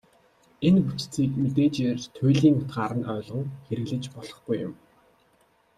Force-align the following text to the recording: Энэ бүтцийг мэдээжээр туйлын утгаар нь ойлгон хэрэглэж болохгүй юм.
Энэ 0.67 0.81
бүтцийг 0.87 1.31
мэдээжээр 1.41 1.99
туйлын 2.15 2.59
утгаар 2.59 2.93
нь 2.99 3.09
ойлгон 3.13 3.47
хэрэглэж 3.65 4.03
болохгүй 4.13 4.57
юм. 4.67 4.73